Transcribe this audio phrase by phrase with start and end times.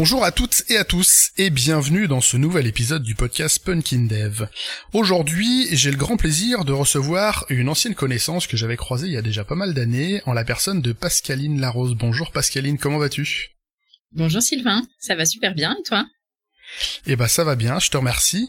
[0.00, 4.06] Bonjour à toutes et à tous et bienvenue dans ce nouvel épisode du podcast Punkin
[4.06, 4.46] Dev.
[4.94, 9.18] Aujourd'hui, j'ai le grand plaisir de recevoir une ancienne connaissance que j'avais croisée il y
[9.18, 11.96] a déjà pas mal d'années en la personne de Pascaline Larose.
[11.96, 13.50] Bonjour Pascaline, comment vas-tu?
[14.12, 16.06] Bonjour Sylvain, ça va super bien et toi?
[17.06, 18.48] Eh ben ça va bien, je te remercie.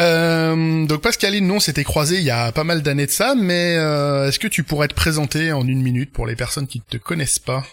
[0.00, 3.76] Euh, donc Pascaline, non, s'était croisé il y a pas mal d'années de ça, mais
[3.76, 6.98] euh, est-ce que tu pourrais te présenter en une minute pour les personnes qui ne
[6.98, 7.64] te connaissent pas?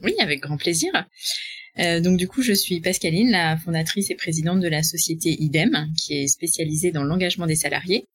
[0.00, 0.92] Oui, avec grand plaisir.
[1.78, 5.92] Euh, donc du coup, je suis Pascaline, la fondatrice et présidente de la société IDEM,
[5.96, 8.06] qui est spécialisée dans l'engagement des salariés.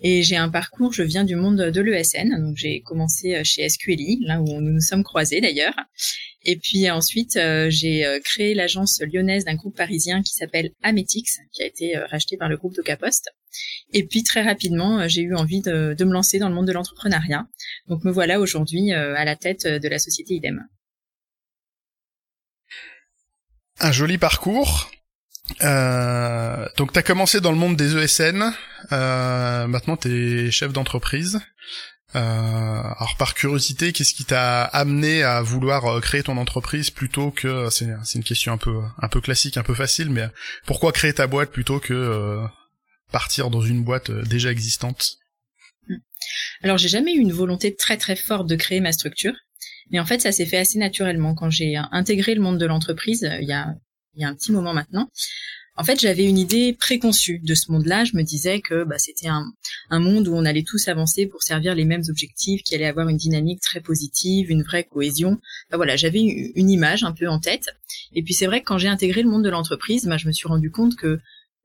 [0.00, 3.68] Et j'ai un parcours, je viens du monde de l'ESN, donc j'ai commencé euh, chez
[3.68, 5.74] SQLI, là où nous nous sommes croisés d'ailleurs.
[6.44, 11.62] Et puis ensuite, euh, j'ai créé l'agence lyonnaise d'un groupe parisien qui s'appelle Ametix, qui
[11.62, 13.28] a été racheté par le groupe DocaPost.
[13.92, 16.72] Et puis très rapidement, j'ai eu envie de, de, me lancer dans le monde de
[16.72, 17.46] l'entrepreneuriat.
[17.86, 20.66] Donc me voilà aujourd'hui à la tête de la société IDEM
[23.80, 24.90] un joli parcours.
[25.62, 28.52] Euh, donc t'as commencé dans le monde des ESN,
[28.92, 31.40] euh, maintenant t'es chef d'entreprise.
[32.14, 37.30] Euh, alors par curiosité, qu'est-ce qui t'a amené à vouloir euh, créer ton entreprise plutôt
[37.30, 40.28] que c'est une question un peu un peu classique, un peu facile, mais
[40.66, 42.46] pourquoi créer ta boîte plutôt que euh,
[43.10, 45.16] partir dans une boîte euh, déjà existante?
[46.62, 49.32] Alors j'ai jamais eu une volonté très très forte de créer ma structure.
[49.92, 53.28] Mais en fait, ça s'est fait assez naturellement quand j'ai intégré le monde de l'entreprise
[53.40, 53.74] il y a
[54.14, 55.08] il y a un petit moment maintenant.
[55.74, 58.04] En fait, j'avais une idée préconçue de ce monde-là.
[58.04, 59.46] Je me disais que bah, c'était un,
[59.88, 63.08] un, monde où on allait tous avancer pour servir les mêmes objectifs, qui allait avoir
[63.08, 65.38] une dynamique très positive, une vraie cohésion.
[65.70, 67.64] Bah, voilà, j'avais une image un peu en tête.
[68.12, 70.32] Et puis c'est vrai que quand j'ai intégré le monde de l'entreprise, bah, je me
[70.32, 71.20] suis rendu compte que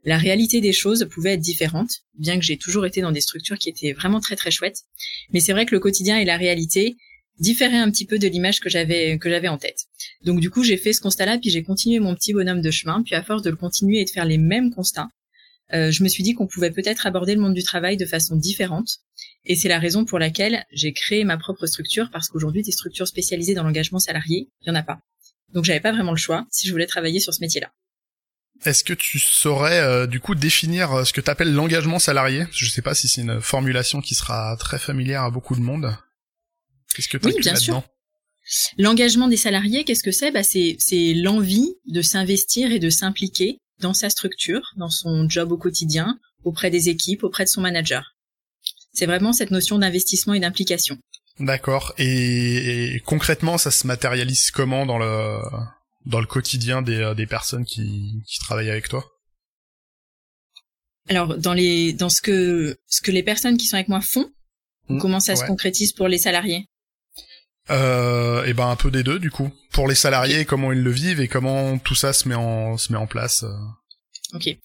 [0.06, 3.58] la réalité des choses pouvait être différente, bien que j'ai toujours été dans des structures
[3.58, 4.84] qui étaient vraiment très très chouettes.
[5.34, 6.96] Mais c'est vrai que le quotidien et la réalité,
[7.40, 9.86] différer un petit peu de l'image que j'avais que j'avais en tête.
[10.24, 13.04] Donc du coup, j'ai fait ce constat-là, puis j'ai continué mon petit bonhomme de chemin,
[13.04, 15.10] puis à force de le continuer et de faire les mêmes constats,
[15.74, 18.36] euh, je me suis dit qu'on pouvait peut-être aborder le monde du travail de façon
[18.36, 19.00] différente.
[19.46, 23.08] Et c'est la raison pour laquelle j'ai créé ma propre structure, parce qu'aujourd'hui, des structures
[23.08, 25.00] spécialisées dans l'engagement salarié, il y en a pas.
[25.54, 27.72] Donc j'avais pas vraiment le choix si je voulais travailler sur ce métier-là.
[28.66, 32.48] Est-ce que tu saurais euh, du coup définir euh, ce que tu appelles l'engagement salarié?
[32.52, 35.96] Je sais pas si c'est une formulation qui sera très familière à beaucoup de monde.
[36.98, 37.84] Qu'est-ce que tu oui, bien sûr.
[38.78, 40.32] L'engagement des salariés, qu'est-ce que c'est?
[40.32, 45.52] Bah, c'est c'est l'envie de s'investir et de s'impliquer dans sa structure, dans son job
[45.52, 48.16] au quotidien, auprès des équipes, auprès de son manager.
[48.94, 50.98] C'est vraiment cette notion d'investissement et d'implication.
[51.40, 51.94] D'accord.
[52.00, 55.40] Et, concrètement, ça se matérialise comment dans le
[56.08, 59.06] dans le quotidien des, euh, des personnes qui, qui travaillent avec toi?
[61.10, 64.32] Alors dans les dans ce que ce que les personnes qui sont avec moi font,
[64.90, 65.00] mmh.
[65.00, 66.68] comment ça se concrétise pour les salariés?
[67.70, 69.52] Euh, et ben un peu des deux du coup.
[69.72, 72.92] Pour les salariés, comment ils le vivent et comment tout ça se met en se
[72.92, 73.44] met en place.
[73.44, 73.54] Euh.
[74.34, 74.58] Ok.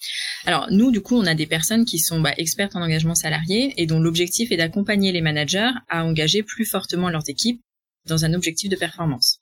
[0.45, 3.75] Alors nous, du coup, on a des personnes qui sont bah, expertes en engagement salarié
[3.77, 7.61] et dont l'objectif est d'accompagner les managers à engager plus fortement leurs équipes
[8.07, 9.39] dans un objectif de performance.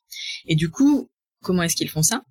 [0.46, 1.08] Et du coup,
[1.42, 2.22] comment est-ce qu'ils font ça?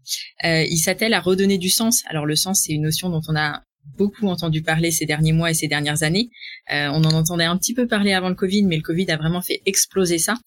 [0.45, 2.03] Euh, Ils s'attellent à redonner du sens.
[2.07, 3.63] Alors le sens, c'est une notion dont on a
[3.97, 6.29] beaucoup entendu parler ces derniers mois et ces dernières années.
[6.71, 9.17] Euh, on en entendait un petit peu parler avant le Covid, mais le Covid a
[9.17, 10.37] vraiment fait exploser ça.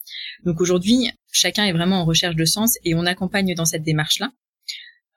[0.45, 4.33] Donc aujourd'hui, chacun est vraiment en recherche de sens et on accompagne dans cette démarche-là.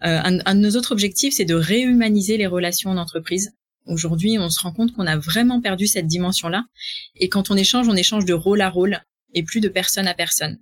[0.04, 3.54] Euh, un, un, de nos autres objectifs, c'est de réhumaniser les relations en entreprise.
[3.88, 6.66] Aujourd'hui, on se rend compte qu'on a vraiment perdu cette dimension-là.
[7.16, 9.00] Et quand on échange, on échange de rôle à rôle
[9.34, 10.60] et plus de personne à personne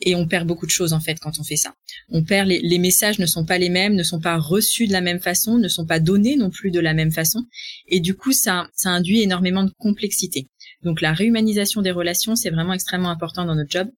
[0.00, 1.74] et on perd beaucoup de choses en fait quand on fait ça.
[2.10, 4.92] On perd les, les, messages ne sont pas les mêmes, ne sont pas reçus de
[4.92, 7.44] la même façon, ne sont pas donnés non plus de la même façon,
[7.88, 10.48] et du coup ça ça induit énormément de complexité.
[10.82, 13.88] Donc la réhumanisation des relations c'est vraiment extrêmement important dans notre job.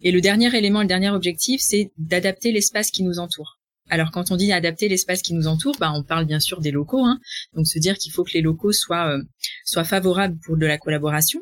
[0.00, 3.58] Et le dernier élément, le dernier objectif, c'est d'adapter l'espace qui nous entoure.
[3.90, 6.70] Alors quand on dit adapter l'espace qui nous entoure, bah, on parle bien sûr des
[6.70, 7.18] locaux, hein.
[7.54, 9.22] donc se dire qu'il faut que les locaux soient euh,
[9.64, 11.40] soient favorables pour de la collaboration,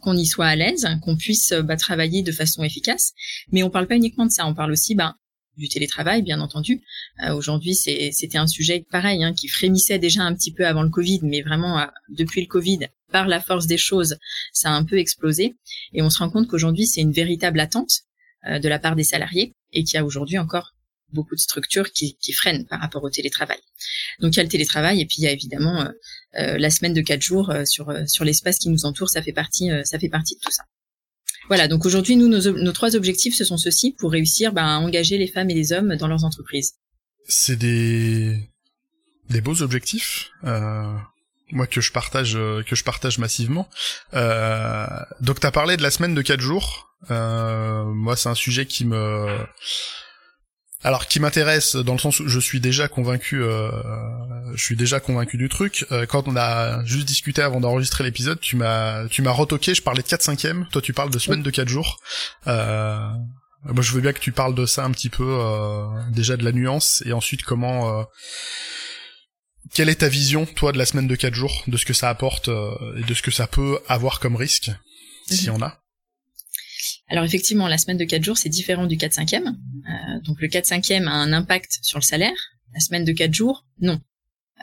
[0.00, 3.12] qu'on y soit à l'aise, qu'on puisse euh, bah, travailler de façon efficace.
[3.52, 5.16] Mais on parle pas uniquement de ça, on parle aussi bah,
[5.56, 6.82] du télétravail, bien entendu.
[7.24, 10.90] Euh, aujourd'hui, c'était un sujet pareil, hein, qui frémissait déjà un petit peu avant le
[10.90, 14.16] Covid, mais vraiment euh, depuis le Covid, par la force des choses,
[14.52, 15.56] ça a un peu explosé.
[15.92, 18.02] Et on se rend compte qu'aujourd'hui, c'est une véritable attente
[18.48, 20.75] de la part des salariés et qu'il y a aujourd'hui encore
[21.12, 23.58] beaucoup de structures qui, qui, freinent par rapport au télétravail.
[24.20, 25.88] Donc il y a le télétravail et puis il y a évidemment euh,
[26.38, 29.22] euh la semaine de quatre jours euh, sur euh, sur l'espace qui nous entoure, ça
[29.22, 30.64] fait partie ça fait partie de tout ça.
[31.48, 34.78] Voilà, donc aujourd'hui nous nos, nos, trois objectifs ce sont ceux-ci pour réussir ben, à
[34.78, 36.74] engager les femmes et les hommes dans leurs entreprises.
[37.28, 38.36] C'est des
[39.30, 40.30] des beaux objectifs.
[40.42, 43.68] moi que je partage que je partage massivement.
[44.14, 44.86] Euh,
[45.20, 46.96] donc t'as parlé de la semaine de quatre jours.
[47.08, 49.46] moi c'est un sujet qui me
[50.86, 53.72] Alors, qui m'intéresse dans le sens où je suis déjà convaincu, euh,
[54.54, 55.84] je suis déjà convaincu du truc.
[55.90, 59.74] Euh, quand on a juste discuté avant d'enregistrer l'épisode, tu m'as, tu m'as retoqué.
[59.74, 61.98] Je parlais de 4 5 Toi, tu parles de semaine de 4 jours.
[62.46, 63.00] Euh,
[63.64, 66.44] moi, je veux bien que tu parles de ça un petit peu, euh, déjà de
[66.44, 68.06] la nuance, et ensuite comment.
[69.74, 72.10] Quelle est ta vision, toi, de la semaine de 4 jours, de ce que ça
[72.10, 74.70] apporte et de ce que ça peut avoir comme risque,
[75.28, 75.80] s'il y en a
[77.08, 80.48] alors effectivement, la semaine de 4 jours, c'est différent du 4 5 e donc le
[80.48, 82.36] 4 5 e a un impact sur le salaire.
[82.74, 84.00] La semaine de 4 jours, non.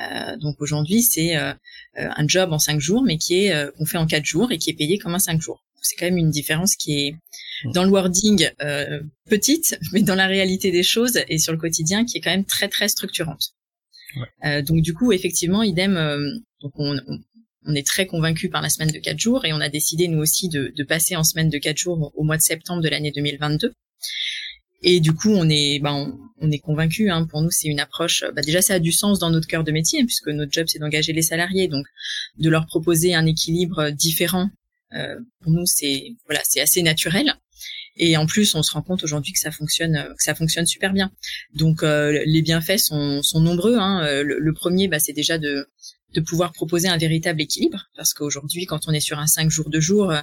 [0.01, 1.53] Euh, donc aujourd'hui, c'est euh,
[1.99, 4.57] euh, un job en 5 jours, mais qui est qu'on fait en 4 jours et
[4.57, 5.63] qui est payé comme un 5 jours.
[5.81, 7.15] C'est quand même une différence qui est
[7.73, 8.49] dans le wording
[9.29, 12.45] petite, mais dans la réalité des choses et sur le quotidien, qui est quand même
[12.45, 13.53] très très structurante.
[14.15, 14.61] Ouais.
[14.61, 15.95] donc du coup, effectivement, idem.
[16.61, 17.19] donc on, on
[17.75, 20.49] est très convaincu par la semaine de 4 jours et on a décidé nous aussi
[20.49, 23.73] de, de passer en semaine de 4 jours au mois de septembre de l'année 2022.
[24.83, 27.09] Et du coup, on est, ben, on, est convaincu.
[27.09, 28.25] Hein, pour nous, c'est une approche.
[28.35, 30.79] Bah, déjà, ça a du sens dans notre cœur de métier, puisque notre job, c'est
[30.79, 31.85] d'engager les salariés, donc
[32.37, 34.49] de leur proposer un équilibre différent.
[34.93, 37.33] Euh, pour nous, c'est voilà, c'est assez naturel.
[37.95, 40.93] Et en plus, on se rend compte aujourd'hui que ça fonctionne, que ça fonctionne super
[40.93, 41.11] bien.
[41.53, 43.77] Donc, euh, les bienfaits sont, sont nombreux.
[43.77, 44.03] Hein.
[44.05, 45.67] Euh, le, premier, bah, c'est déjà de
[46.13, 49.69] de pouvoir proposer un véritable équilibre parce qu'aujourd'hui quand on est sur un 5 jours
[49.69, 50.21] de jour euh,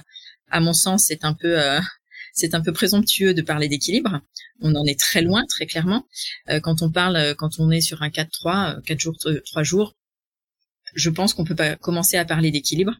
[0.49, 1.79] à mon sens c'est un peu euh,
[2.33, 4.21] c'est un peu présomptueux de parler d'équilibre
[4.61, 6.07] on en est très loin très clairement
[6.49, 9.93] euh, quand on parle quand on est sur un 4 3 4 jours 3 jours
[10.93, 12.97] je pense qu'on peut pas commencer à parler d'équilibre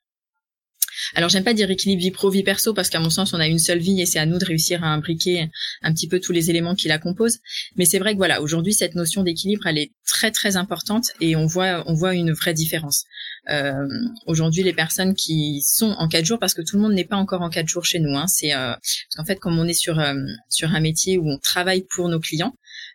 [1.16, 3.48] alors j'aime pas dire équilibre vie pro vie perso parce qu'à mon sens on a
[3.48, 5.50] une seule vie et c'est à nous de réussir à imbriquer
[5.82, 7.40] un petit peu tous les éléments qui la composent.
[7.76, 11.36] Mais c'est vrai que voilà aujourd'hui cette notion d'équilibre elle est très très importante et
[11.36, 13.06] on voit on voit une vraie différence.
[13.50, 13.88] Euh,
[14.26, 17.16] aujourd'hui les personnes qui sont en quatre jours parce que tout le monde n'est pas
[17.16, 18.16] encore en quatre jours chez nous.
[18.16, 20.16] Hein, c'est euh, parce qu'en fait comme on est sur euh,
[20.50, 22.54] sur un métier où on travaille pour nos clients,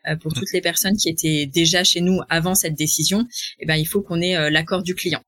[0.08, 3.26] euh, pour toutes les personnes qui étaient déjà chez nous avant cette décision,
[3.60, 5.22] eh ben il faut qu'on ait l'accord du client.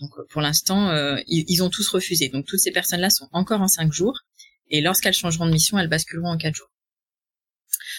[0.00, 2.28] Donc euh, pour l'instant, euh, ils, ont tous refusé.
[2.28, 4.20] Donc toutes ces personnes-là sont encore en cinq jours.
[4.70, 6.70] Et lorsqu'elles changeront de mission, elles basculeront en quatre jours.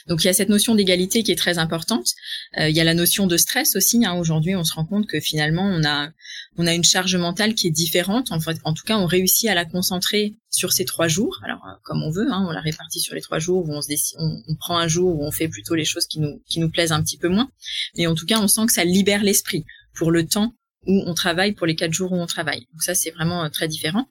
[0.08, 2.10] Donc il y a cette notion d'égalité qui est très importante.
[2.58, 4.06] Euh, il y a la notion de stress aussi.
[4.06, 4.14] Hein.
[4.14, 6.10] Aujourd'hui, on se rend compte que finalement, on a
[6.58, 8.32] on a une charge mentale qui est différente.
[8.32, 11.40] En fait, en tout cas, on réussit à la concentrer sur ces trois jours.
[11.44, 13.88] Alors comme on veut, hein, on la répartit sur les trois jours où on se
[13.88, 16.60] décide, on, on, prend un jour où on fait plutôt les choses qui nous qui
[16.60, 17.50] nous plaisent un petit peu moins.
[17.98, 19.66] Mais en tout cas, on sent que ça libère l'esprit
[19.96, 20.54] pour le temps
[20.88, 22.68] où on travaille pour les quatre jours où on travaille.
[22.72, 24.08] Donc ça, c'est vraiment euh, très différent.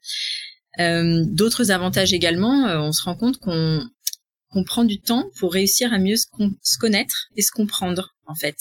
[0.79, 3.85] Euh, D'autres avantages également, euh, on se rend compte qu'on
[4.49, 6.27] qu'on prend du temps pour réussir à mieux se,
[6.63, 8.55] se connaître et se comprendre en fait.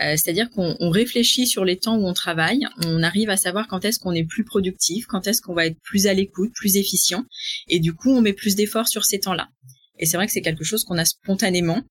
[0.00, 3.84] Euh, C'est-à-dire qu'on réfléchit sur les temps où on travaille, on arrive à savoir quand
[3.84, 7.24] est-ce qu'on est plus productif, quand est-ce qu'on va être plus à l'écoute, plus efficient,
[7.68, 9.48] et du coup on met plus d'efforts sur ces temps-là.
[10.00, 11.82] Et c'est vrai que c'est quelque chose qu'on a spontanément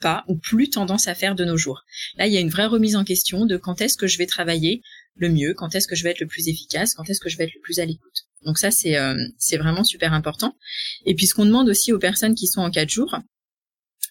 [0.00, 1.82] pas ou plus tendance à faire de nos jours.
[2.16, 4.26] Là, il y a une vraie remise en question de quand est-ce que je vais
[4.26, 4.82] travailler
[5.16, 7.36] le mieux, quand est-ce que je vais être le plus efficace, quand est-ce que je
[7.36, 8.26] vais être le plus à l'écoute.
[8.44, 10.56] Donc ça, c'est euh, c'est vraiment super important.
[11.04, 13.18] Et puis ce qu'on demande aussi aux personnes qui sont en quatre jours,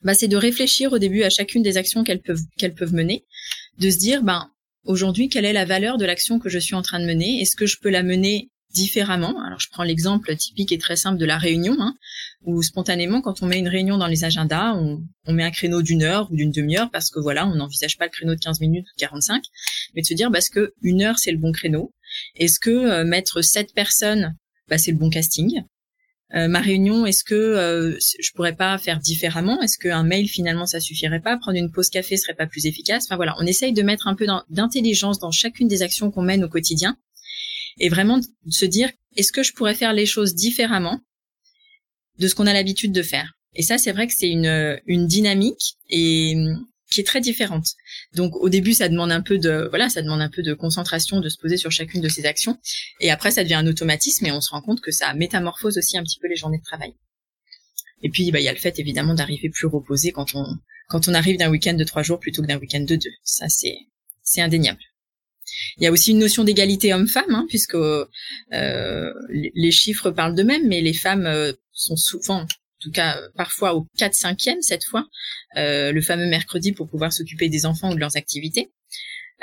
[0.03, 3.25] bah, c'est de réfléchir au début à chacune des actions qu'elles peuvent qu'elles peuvent mener,
[3.77, 4.51] de se dire ben
[4.83, 7.55] aujourd'hui quelle est la valeur de l'action que je suis en train de mener, est-ce
[7.55, 9.41] que je peux la mener différemment.
[9.43, 11.95] Alors je prends l'exemple typique et très simple de la réunion, hein,
[12.43, 16.03] où spontanément, quand on met une réunion dans les agendas, on, met un créneau d'une
[16.03, 18.85] heure ou d'une demi-heure parce que voilà, on n'envisage pas le créneau de 15 minutes
[18.85, 19.43] ou 45,
[19.95, 21.93] mais de se dire parce que une heure c'est le bon créneau?
[22.35, 24.35] Est-ce que euh, mettre sept personnes,
[24.69, 25.63] bah, c'est le bon casting?
[26.33, 29.61] Euh, ma réunion, est-ce que euh, je pourrais pas faire différemment?
[29.61, 31.37] Est-ce qu'un mail finalement ça suffirait pas?
[31.37, 33.05] Prendre une pause café serait pas plus efficace?
[33.07, 36.43] Enfin voilà, on essaye de mettre un peu d'intelligence dans chacune des actions qu'on mène
[36.43, 36.97] au quotidien
[37.79, 40.99] et vraiment de se dire est-ce que je pourrais faire les choses différemment
[42.19, 43.33] de ce qu'on a l'habitude de faire?
[43.53, 46.35] Et ça, c'est vrai que c'est une, une dynamique et
[46.91, 47.67] qui est très différente.
[48.13, 51.19] Donc au début, ça demande un peu de voilà, ça demande un peu de concentration,
[51.19, 52.57] de se poser sur chacune de ces actions.
[52.99, 55.97] Et après, ça devient un automatisme et on se rend compte que ça métamorphose aussi
[55.97, 56.93] un petit peu les journées de travail.
[58.01, 60.45] Et puis, bah, il y a le fait évidemment d'arriver plus reposé quand on
[60.87, 63.13] quand on arrive d'un week-end de trois jours plutôt que d'un week-end de deux.
[63.23, 63.77] Ça, c'est
[64.21, 64.79] c'est indéniable.
[65.77, 70.67] Il y a aussi une notion d'égalité homme-femme, hein, puisque euh, les chiffres parlent d'eux-mêmes,
[70.67, 72.47] mais les femmes euh, sont souvent, en
[72.79, 75.07] tout cas parfois au 4 5 e cette fois,
[75.57, 78.71] euh, le fameux mercredi pour pouvoir s'occuper des enfants ou de leurs activités.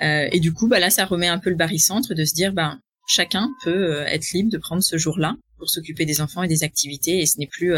[0.02, 2.52] Euh, et du coup, bah là, ça remet un peu le barycentre de se dire,
[2.52, 6.49] ben chacun peut euh, être libre de prendre ce jour-là pour s'occuper des enfants et
[6.49, 7.75] des activités, et ce n'est plus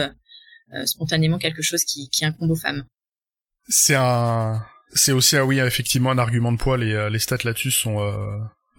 [0.87, 2.87] spontanément quelque chose qui, qui incombe aux femmes.
[3.69, 4.65] C'est un
[4.95, 6.77] c'est aussi ah oui effectivement un argument de poids.
[6.77, 7.99] Les, les stats là-dessus sont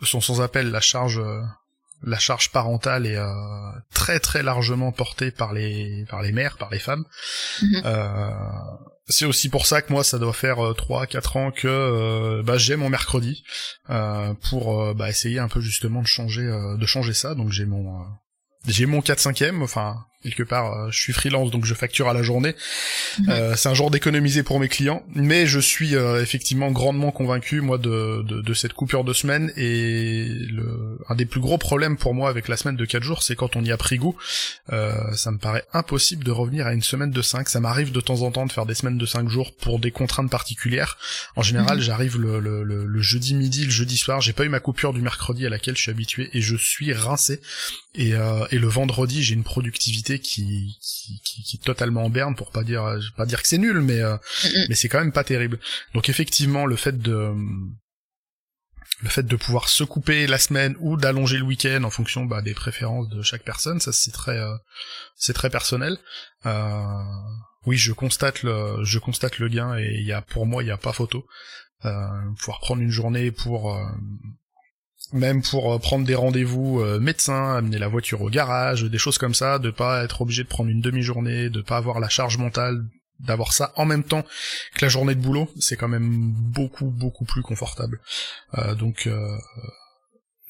[0.02, 0.72] sont sans appel.
[0.72, 1.22] La charge
[2.04, 3.20] la charge parentale est
[3.94, 7.06] très très largement portée par les par les mères, par les femmes.
[7.62, 7.82] Mhm.
[9.08, 12.76] c'est aussi pour ça que moi ça doit faire 3 4 ans que bah, j'ai
[12.76, 13.44] mon mercredi
[14.50, 17.36] pour bah, essayer un peu justement de changer de changer ça.
[17.36, 18.06] Donc j'ai mon
[18.68, 22.10] j'ai mon 4 5 e enfin quelque part, euh, je suis freelance donc je facture
[22.10, 22.56] à la journée.
[23.20, 23.30] Mhm.
[23.30, 27.62] Euh, c'est un jour d'économiser pour mes clients, mais je suis euh, effectivement grandement convaincu
[27.62, 31.98] moi de, de, de, cette coupure de semaine et le, un des plus gros problèmes
[31.98, 34.16] pour moi avec la semaine de 4 jours, c'est quand on y a pris goût,
[34.70, 37.48] ça me paraît impossible de revenir à une semaine de 5.
[37.50, 39.92] Ça m'arrive de temps en temps de faire des semaines de 5 jours pour des
[39.92, 40.98] contraintes particulières.
[41.36, 41.84] En général, mhm.
[41.84, 45.02] j'arrive le, le, le, jeudi midi, le jeudi soir, j'ai pas eu ma coupure du
[45.02, 47.42] mercredi à laquelle je suis habitué et je suis rincé.
[47.94, 48.14] Et,
[48.52, 52.52] et le vendredi, j'ai une productivité qui, qui, qui, qui, est totalement en berne pour
[52.52, 54.18] pas dire, je vais pas dire que c'est nul, mais, euh,
[54.70, 55.60] mais c'est quand même pas terrible.
[55.94, 57.34] Donc effectivement, le fait de,
[59.02, 62.42] le fait de pouvoir se couper la semaine ou d'allonger le week-end en fonction bah,
[62.42, 64.56] des préférences de chaque personne, ça c'est très, euh,
[65.16, 65.98] c'est très personnel.
[66.46, 67.02] Euh,
[67.66, 70.68] oui, je constate le, je constate le gain et il y a, pour moi, il
[70.68, 71.26] y a pas photo.
[71.84, 72.08] Euh,
[72.40, 73.78] pouvoir prendre une journée pour
[75.14, 79.18] même pour euh, prendre des rendez-vous euh, médecins, amener la voiture au garage, des choses
[79.18, 82.38] comme ça, de pas être obligé de prendre une demi-journée, de pas avoir la charge
[82.38, 82.84] mentale
[83.22, 84.24] d'avoir ça en même temps
[84.74, 88.02] que la journée de boulot, c'est quand même beaucoup beaucoup plus confortable.
[88.58, 89.08] Euh, donc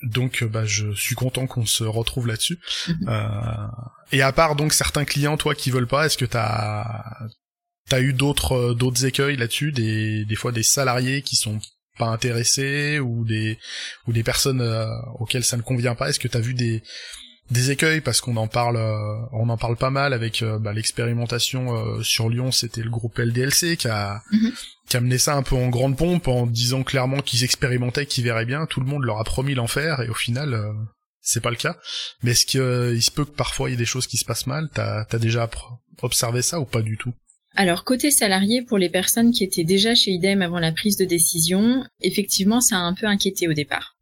[0.02, 2.60] donc bah je suis content qu'on se retrouve là-dessus.
[2.88, 3.72] Mhm.
[4.12, 7.28] et à part donc certains clients toi qui veulent pas, est-ce que t'as
[7.88, 11.60] t'as eu d'autres d'autres écueils là-dessus, des des fois des salariés qui sont
[11.98, 13.58] pas intéressés ou des
[14.08, 14.88] ou des personnes euh,
[15.20, 16.10] auxquelles ça ne convient pas.
[16.10, 16.84] Est-ce que tu as vu des
[17.52, 18.02] des écueils?
[18.02, 22.30] Parce qu'on en parle euh, on en parle pas mal avec euh, bah, l'expérimentation sur
[22.30, 24.52] Lyon, c'était le groupe LDLC qui a mhm.
[24.88, 28.24] qui a mené ça un peu en grande pompe en disant clairement qu'ils expérimentaient qu'ils
[28.24, 30.74] verraient bien, tout le monde leur a promis l'enfer et au final
[31.22, 31.76] c'est pas le cas.
[32.22, 34.48] Mais est-ce qu'il se peut que parfois il y ait des choses qui se passent
[34.48, 34.70] mal?
[34.74, 35.50] T'as as déjà
[36.02, 37.14] observé ça ou pas du tout?
[37.56, 41.06] Alors côté salarié, pour les personnes qui étaient déjà chez IDEM avant la prise de
[41.06, 43.96] décision, effectivement, ça a un peu inquiété au départ.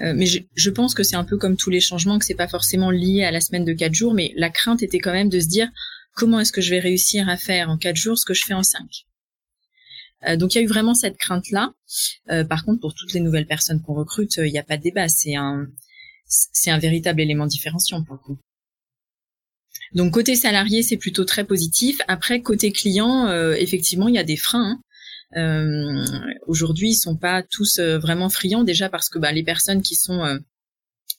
[0.00, 2.48] Euh, mais je, pense que c'est un peu comme tous les changements, que c'est pas
[2.48, 5.38] forcément lié à la semaine de quatre jours, mais la crainte était quand même de
[5.38, 5.68] se dire
[6.14, 8.54] comment est-ce que je vais réussir à faire en quatre jours ce que je fais
[8.54, 9.06] en cinq?
[10.26, 11.74] Euh, donc il y a eu vraiment cette crainte-là.
[12.30, 14.82] Euh, par contre, pour toutes les nouvelles personnes qu'on recrute, il n'y a pas de
[14.82, 15.08] débat.
[15.08, 15.66] C'est un,
[16.26, 18.38] c'est un véritable élément différenciant pour le coup.
[19.94, 22.00] Donc côté salarié, c'est plutôt très positif.
[22.08, 24.78] Après côté client, euh, effectivement, il y a des freins.
[24.78, 24.82] Hein.
[25.36, 26.04] Euh,
[26.46, 29.94] Aujourd'hui, ils sont pas tous euh, vraiment friands déjà parce que bah, les personnes qui
[29.94, 30.38] sont euh,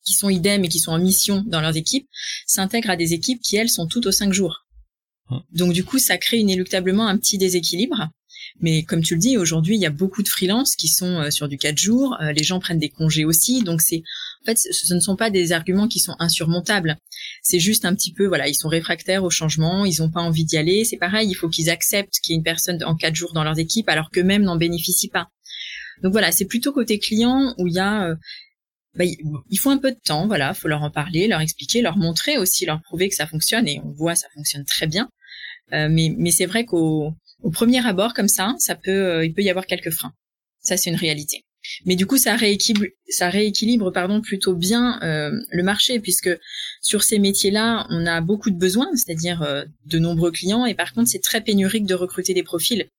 [0.04, 2.08] qui sont idem et qui sont en mission dans leurs équipes
[2.46, 4.66] s'intègrent à des équipes qui elles sont toutes aux cinq jours.
[5.30, 5.42] Hum.
[5.52, 8.10] Donc du coup, ça crée inéluctablement un petit déséquilibre.
[8.62, 11.48] Mais comme tu le dis, aujourd'hui, il y a beaucoup de freelances qui sont sur
[11.48, 12.18] du quatre jours.
[12.36, 14.04] les gens prennent des congés aussi, donc c'est
[14.44, 16.98] en fait, ce ne sont pas des arguments qui sont insurmontables.
[17.42, 20.44] C'est juste un petit peu, voilà, ils sont réfractaires au changement, ils n'ont pas envie
[20.44, 20.84] d'y aller.
[20.84, 23.46] C'est pareil, il faut qu'ils acceptent qu'il y ait une personne en quatre jours dans
[23.46, 25.30] leurs équipes, alors qu'eux-mêmes n'en bénéficient pas.
[26.02, 28.16] Donc voilà, c'est plutôt côté client où il y a, euh,
[28.96, 31.98] bah, il faut un peu de temps, voilà, faut leur en parler, leur expliquer, leur
[31.98, 35.10] montrer aussi, leur prouver que ça fonctionne et on voit ça fonctionne très bien.
[35.72, 39.34] Euh, mais mais c'est vrai qu'au au premier abord comme ça, ça peut, euh, il
[39.34, 40.14] peut y avoir quelques freins.
[40.62, 41.46] Ça c'est une réalité.
[41.86, 46.30] Mais du coup, ça rééquilibre, ça rééquilibre pardon plutôt bien euh, le marché puisque
[46.82, 50.94] sur ces métiers-là, on a beaucoup de besoins, c'est-à-dire euh, de nombreux clients, et par
[50.94, 52.90] contre, c'est très pénurique de recruter des profils.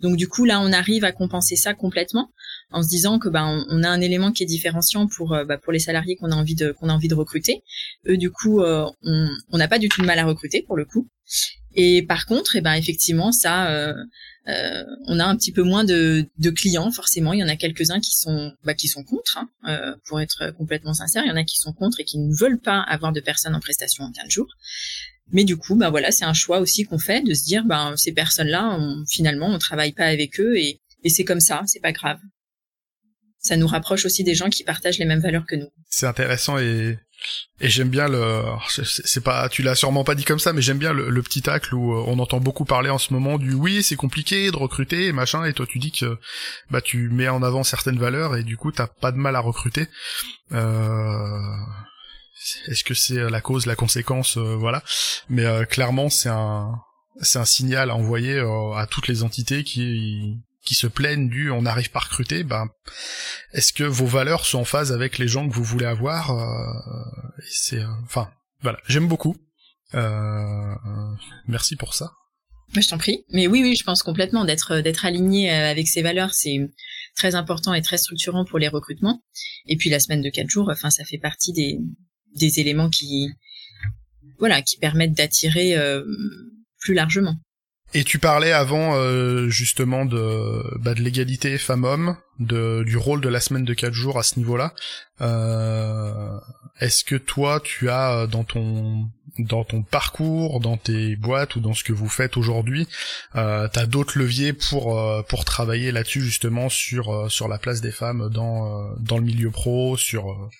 [0.00, 2.30] Donc du coup, là, on arrive à compenser ça complètement
[2.70, 5.58] en se disant que ben on, a un élément qui est différenciant pour euh, bah,
[5.58, 7.62] pour les salariés qu'on a envie de qu'on a envie de recruter.
[8.06, 11.08] Eux, du coup, on n'a pas du tout de mal à recruter pour le coup.
[11.74, 13.94] Et par contre, eh ben effectivement, ça
[14.48, 17.32] euh, on a un petit peu moins de, clients forcément.
[17.32, 20.50] Il y en a quelques-uns qui sont bah, qui sont contre, hein, euh, pour être
[20.56, 21.22] complètement sincère.
[21.24, 23.54] Il y en a qui sont contre et qui ne veulent pas avoir de personnes
[23.54, 24.48] en prestation en 15 jours.
[25.30, 27.94] Mais du coup, bah voilà, c'est un choix aussi qu'on fait de se dire, ben
[27.96, 31.92] ces personnes-là, finalement, on travaille pas avec eux et, et c'est comme ça, c'est pas
[31.92, 32.18] grave.
[33.38, 35.68] Ça nous rapproche aussi des gens qui partagent les mêmes valeurs que nous.
[35.88, 36.98] C'est intéressant et
[37.60, 40.78] et j'aime bien le, c'est pas, tu l'as sûrement pas dit comme ça, mais j'aime
[40.78, 43.82] bien le, petit tacle où euh, on entend beaucoup parler en ce moment du oui,
[43.82, 46.18] c'est compliqué de recruter et machin, et toi tu dis que
[46.70, 49.40] bah tu mets en avant certaines valeurs et du coup t'as pas de mal à
[49.40, 49.86] recruter.
[50.52, 51.38] Euh...
[52.66, 54.82] Est-ce que c'est la cause, la conséquence, euh, voilà.
[55.28, 56.72] Mais clairement c'est un,
[57.20, 61.62] c'est un signal à envoyer à toutes les entités qui qui se plaignent du on
[61.62, 62.68] n'arrive pas à recruter, ben
[63.52, 67.42] est-ce que vos valeurs sont en phase avec les gens que vous voulez avoir euh,
[67.50, 69.36] C'est, euh, enfin, voilà, j'aime beaucoup.
[69.94, 70.74] Euh,
[71.48, 72.12] merci pour ça.
[72.74, 73.24] je t'en prie.
[73.30, 76.58] Mais oui, oui, je pense complètement d'être d'être aligné avec ses valeurs, c'est
[77.16, 79.22] très important et très structurant pour les recrutements.
[79.66, 81.78] Et puis la semaine de quatre jours, enfin, ça fait partie des
[82.34, 83.28] des éléments qui
[84.38, 85.76] voilà qui permettent d'attirer
[86.78, 87.36] plus largement.
[87.94, 93.40] Et tu parlais avant euh, justement de, bah, de l'égalité femmes-hommes, du rôle de la
[93.40, 94.72] semaine de 4 jours à ce niveau-là.
[95.20, 96.38] Euh,
[96.80, 101.60] Est-ce que toi, tu as euh, dans ton dans ton parcours, dans tes boîtes ou
[101.60, 102.86] dans ce que vous faites aujourd'hui,
[103.34, 108.28] euh, t'as d'autres leviers pour pour travailler là-dessus justement sur sur la place des femmes
[108.28, 110.50] dans dans le milieu pro, sur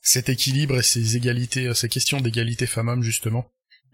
[0.00, 3.50] cet équilibre et ces égalités, ces questions d'égalité femmes-hommes justement?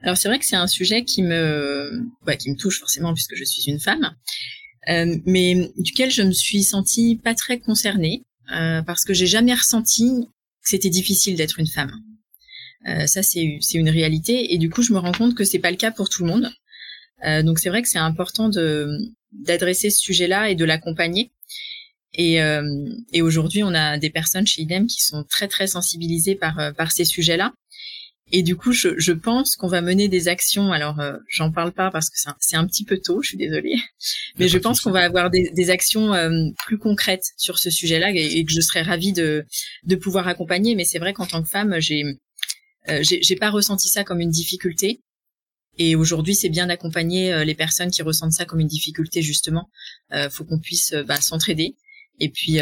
[0.06, 3.34] Alors c'est vrai que c'est un sujet qui me, bah, qui me touche forcément puisque
[3.34, 4.14] je suis une femme,
[4.88, 8.22] euh, mais duquel je me suis sentie pas très concernée
[8.54, 10.28] euh, parce que j'ai jamais ressenti
[10.62, 11.90] que c'était difficile d'être une femme.
[12.86, 15.72] Euh, ça c'est une réalité et du coup je me rends compte que c'est pas
[15.72, 16.52] le cas pour tout le monde.
[17.26, 18.86] Euh, donc c'est vrai que c'est important de
[19.32, 21.32] d'adresser ce sujet-là et de l'accompagner.
[22.18, 22.64] Et, euh,
[23.12, 26.92] et aujourd'hui, on a des personnes chez IDEM qui sont très très sensibilisées par par
[26.92, 27.52] ces sujets-là
[28.32, 30.72] et du coup, je, je pense qu'on va mener des actions.
[30.72, 33.38] Alors, euh, j'en parle pas parce que c'est un, un, petit peu tôt, je suis
[33.38, 33.76] désolée.
[34.38, 36.30] Mais je pense qu'on va avoir des, des actions euh,
[36.64, 39.44] plus concrètes sur ce sujet-là et, que je serais ravie de,
[39.84, 40.74] de pouvoir accompagner.
[40.74, 42.04] Mais c'est vrai qu'en tant que femme, j'ai
[42.88, 45.00] euh, j'ai pas ressenti ça comme une difficulté.
[45.78, 49.68] Et aujourd'hui, c'est bien d'accompagner euh, les personnes qui ressentent ça comme une difficulté, justement.
[50.12, 51.76] Euh, faut qu'on puisse bah, s'entraider.
[52.20, 52.60] Et puis,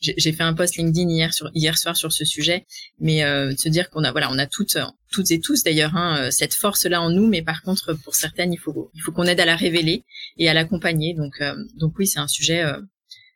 [0.00, 2.66] j'ai fait un post LinkedIn hier sur hier soir sur ce sujet,
[3.00, 4.78] mais euh, de se dire qu'on a voilà, on a toutes
[5.10, 8.14] toutes et tous d'ailleurs hein, euh, cette force là en nous, mais par contre pour
[8.14, 10.04] certaines il faut il faut qu'on aide à la révéler
[10.36, 11.14] et à l'accompagner.
[11.14, 12.80] Donc euh, donc oui, c'est un sujet euh,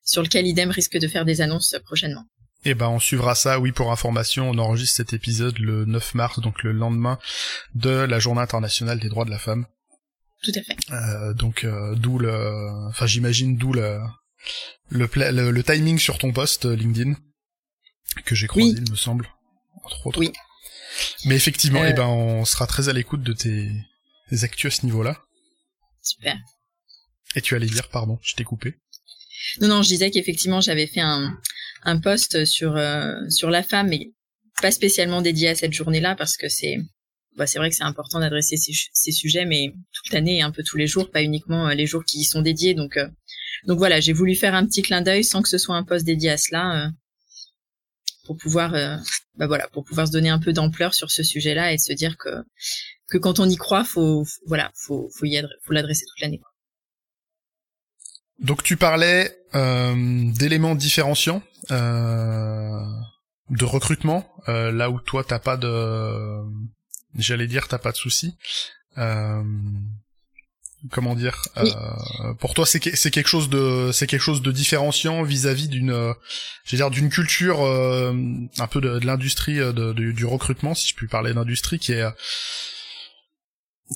[0.04, 2.24] sur lequel IDEM risque de faire des annonces prochainement.
[2.64, 3.58] Eh ben, on suivra ça.
[3.58, 7.18] Oui, pour information, on enregistre cet épisode le 9 mars, donc le lendemain
[7.74, 9.66] de la Journée internationale des droits de la femme.
[10.44, 10.76] Tout à fait.
[10.92, 13.72] Euh, donc, d'où le, enfin, j'imagine d'où
[14.88, 17.14] le, le, le, timing sur ton post euh, LinkedIn
[18.24, 19.28] que j'ai croisé, il me semble,
[19.84, 20.18] entre autres.
[20.18, 20.32] Oui.
[21.24, 23.70] Mais effectivement, eh ben, on sera très à l'écoute de tes,
[24.28, 25.22] tes actus à ce niveau-là.
[26.02, 26.36] Super.
[27.34, 28.74] Et tu allais dire, pardon, je t'ai coupé.
[29.60, 31.38] Non, non, je disais qu'effectivement, j'avais fait un,
[31.82, 34.12] un post sur euh, sur la femme, mais
[34.60, 36.76] pas spécialement dédié à cette journée-là, parce que c'est
[37.36, 40.50] bah, c'est vrai que c'est important d'adresser ces, ces, sujets, mais toute l'année et un
[40.50, 42.74] peu tous les jours, pas uniquement les jours qui y sont dédiés.
[42.74, 42.98] Donc
[43.64, 46.04] donc voilà, j'ai voulu faire un petit clin d'œil sans que ce soit un poste
[46.04, 46.88] dédié à cela, euh,
[48.26, 48.96] pour pouvoir, euh,
[49.36, 52.16] bah voilà, pour pouvoir se donner un peu d'ampleur sur ce sujet-là et se dire
[52.16, 52.30] que
[53.08, 56.40] que quand on y croit, faut, voilà, faut faut y faut l'adresser toute l'année.
[58.38, 59.94] Donc tu parlais euh,
[60.32, 66.42] d'éléments différenciants de recrutement, là où toi t'as pas de,
[67.16, 68.36] j'allais dire t'as pas de soucis.
[68.98, 69.42] Euh,
[70.90, 75.22] comment dire euh, pour toi c'est c'est quelque chose de c'est quelque chose de différenciant
[75.22, 76.12] vis-à-vis d'une euh,
[76.64, 78.12] je dire d'une culture euh,
[78.58, 81.92] un peu de, de l'industrie euh, de, du recrutement si je puis parler d'industrie qui
[81.92, 82.04] est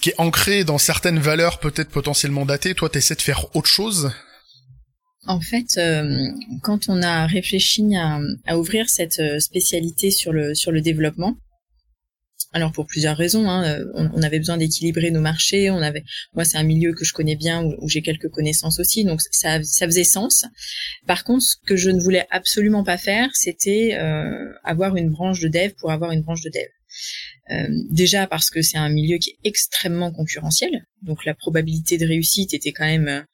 [0.01, 2.75] qui est ancrée dans certaines valeurs peut-être potentiellement datées.
[2.75, 4.13] Toi t'essaies de faire autre chose.
[5.29, 5.81] En fait,
[6.63, 11.37] quand on a réfléchi à, à ouvrir cette spécialité sur le sur le développement,
[12.57, 15.71] alors pour plusieurs raisons, hein, euh, on, avait besoin d'équilibrer nos marchés.
[15.71, 19.05] On avait, moi c'est un milieu que je connais bien où, j'ai quelques connaissances aussi,
[19.05, 20.47] donc ça, ça faisait sens.
[21.07, 25.41] Par contre, ce que je ne voulais absolument pas faire, c'était euh, avoir une branche
[25.41, 26.69] de dev pour avoir une branche de dev.
[27.51, 32.07] Euh, déjà parce que c'est un milieu qui est extrêmement concurrentiel, donc la probabilité de
[32.07, 33.27] réussite était quand même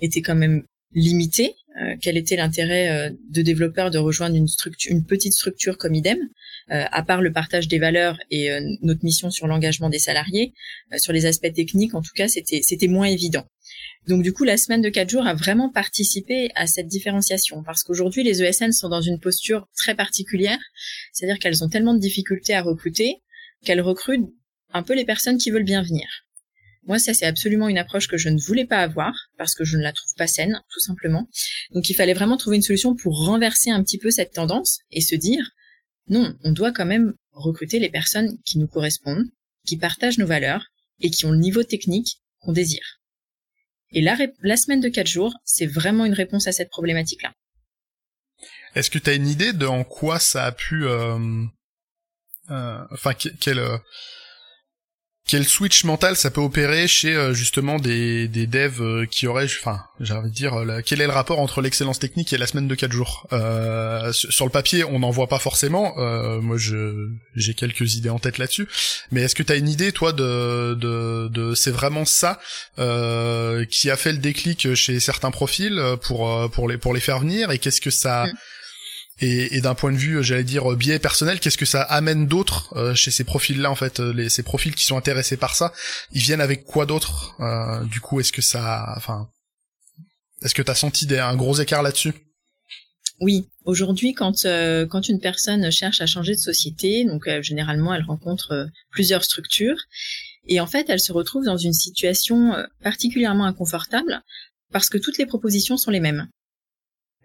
[0.00, 1.54] était quand même limitée.
[2.00, 6.18] quel était l'intérêt de développeurs de rejoindre une petite structure comme IDEM?
[6.70, 10.52] À part le partage des valeurs et euh, notre mission sur l'engagement des salariés,
[10.92, 13.44] euh, sur les aspects techniques, en tout cas, c'était c'était moins évident.
[14.08, 17.82] Donc du coup, la semaine de quatre jours a vraiment participé à cette différenciation parce
[17.82, 20.58] qu'aujourd'hui, les ESN sont dans une posture très particulière,
[21.12, 23.16] c'est-à-dire qu'elles ont tellement de difficultés à recruter
[23.62, 24.30] qu'elles recrutent
[24.72, 26.06] un peu les personnes qui veulent bien venir.
[26.84, 29.76] Moi, ça, c'est absolument une approche que je ne voulais pas avoir parce que je
[29.76, 31.28] ne la trouve pas saine, tout simplement.
[31.72, 35.02] Donc, il fallait vraiment trouver une solution pour renverser un petit peu cette tendance et
[35.02, 35.50] se dire,
[36.10, 39.26] non, on doit quand même recruter les personnes qui nous correspondent,
[39.66, 40.66] qui partagent nos valeurs
[41.00, 43.00] et qui ont le niveau technique qu'on désire.
[43.92, 44.16] Et la,
[44.56, 47.32] semaine de quatre jours, c'est vraiment une réponse à cette problématique-là.
[48.74, 51.44] Est-ce que tu as une idée de en quoi ça a pu, euh,
[52.50, 53.58] euh, enfin quel
[55.30, 59.44] quel switch mental ça peut opérer chez euh, justement des, des devs euh, qui auraient,
[59.44, 62.48] enfin, j'ai envie de dire, euh, quel est le rapport entre l'excellence technique et la
[62.48, 63.28] semaine de 4 jours?
[64.12, 65.94] Sur le papier, on n'en voit pas forcément.
[66.40, 68.66] moi, je j'ai quelques idées en tête là-dessus.
[69.12, 72.40] Mais est-ce que tu as une idée, toi, de, de, de c'est vraiment ça
[72.76, 77.52] qui a fait le déclic chez certains profils pour pour les pour les faire venir?
[77.52, 78.32] Et qu'est-ce que ça mm.
[79.20, 82.74] Et, et d'un point de vue, j'allais dire biais personnel, qu'est-ce que ça amène d'autres
[82.76, 85.72] euh, chez ces profils-là en fait, euh, les, ces profils qui sont intéressés par ça,
[86.12, 89.28] ils viennent avec quoi d'autre euh, Du coup, est-ce que ça, enfin,
[90.42, 92.14] est-ce que t'as senti des, un gros écart là-dessus?
[93.20, 94.46] Oui, aujourd'hui, quand
[94.88, 99.76] quand une personne cherche à changer de société, donc généralement, elle rencontre plusieurs structures,
[100.48, 104.22] et en fait, elle se retrouve dans une situation particulièrement inconfortable
[104.72, 106.28] parce que toutes les propositions sont les mêmes.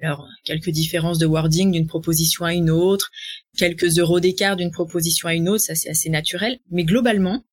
[0.02, 3.12] Alors, quelques différences de wording d'une proposition à une autre,
[3.58, 7.46] quelques euros d'écart d'une proposition à une autre, ça c'est assez naturel, mais globalement,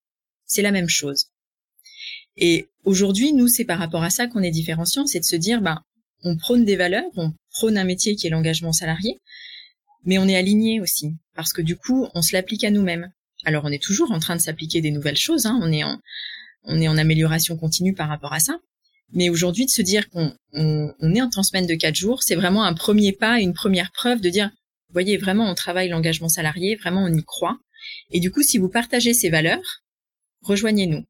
[0.44, 1.26] c'est la même chose.
[2.37, 5.61] Et aujourd'hui, nous, c'est par rapport à ça qu'on est différenciant, c'est de se dire,
[5.61, 5.83] ben,
[6.24, 9.20] on prône des valeurs, on prône un métier qui est l'engagement salarié,
[10.05, 13.12] mais on est aligné aussi, parce que du coup, on se l'applique à nous-mêmes.
[13.44, 15.85] Alors, on est toujours en train de s'appliquer des nouvelles choses, hein, on est
[16.64, 18.59] on est en amélioration continue par rapport à ça,
[19.12, 22.35] mais aujourd'hui, de se dire qu'on on, est en temps semaine de quatre jours, c'est
[22.35, 26.29] vraiment un premier pas, une première preuve de dire, vous voyez, vraiment, on travaille l'engagement
[26.29, 27.59] salarié, vraiment, on y croit.
[28.11, 29.83] Et du coup, si vous partagez ces valeurs,
[30.42, 31.05] rejoignez-nous.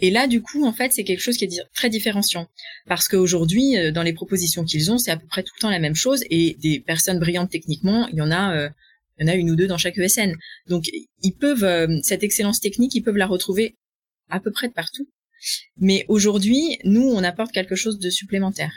[0.00, 2.48] Et là, du coup, en fait, c'est quelque chose qui est très différenciant.
[2.86, 5.70] Parce qu'aujourd'hui, euh, dans les propositions qu'ils ont, c'est à peu près tout le temps
[5.70, 6.24] la même chose.
[6.30, 8.70] Et des personnes brillantes techniquement, il y en a, euh,
[9.18, 10.34] il y en a une ou deux dans chaque ESN.
[10.66, 10.86] Donc,
[11.22, 13.76] ils peuvent, euh, cette excellence technique, ils peuvent la retrouver
[14.30, 15.08] à peu près de partout.
[15.76, 18.72] Mais aujourd'hui, nous, on apporte quelque chose de supplémentaire,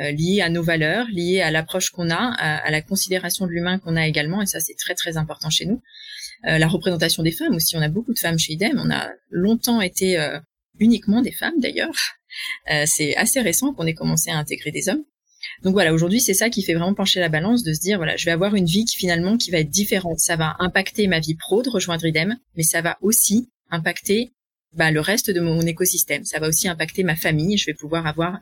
[0.00, 3.78] euh, lié à nos valeurs, lié à l'approche qu'on a, à, la considération de l'humain
[3.78, 5.82] qu'on a également, et ça c'est très très important chez nous.
[6.46, 9.10] Euh, la représentation des femmes aussi, on a beaucoup de femmes chez IDEM, on a
[9.30, 10.38] longtemps été euh,
[10.78, 11.94] uniquement des femmes d'ailleurs.
[12.86, 15.04] c'est assez récent qu'on ait commencé à intégrer des hommes.
[15.62, 18.16] Donc voilà, aujourd'hui, c'est ça qui fait vraiment pencher la balance de se dire, voilà,
[18.16, 20.18] je vais avoir une vie qui finalement qui va être différente.
[20.18, 24.32] Ça va impacter ma vie pro de rejoindre IDEM, mais ça va aussi impacter
[24.76, 26.24] bah, le reste de mon écosystème.
[26.24, 27.56] Ça va aussi impacter ma famille.
[27.56, 28.38] Je vais pouvoir avoir